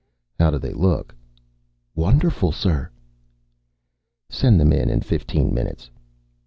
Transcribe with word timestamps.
"How 0.39 0.49
do 0.49 0.57
they 0.57 0.73
look?" 0.73 1.13
"Wonderful, 1.93 2.51
sir." 2.51 2.89
"Send 4.31 4.59
them 4.59 4.73
in 4.73 4.89
in 4.89 5.01
fifteen 5.01 5.53
minutes." 5.53 5.91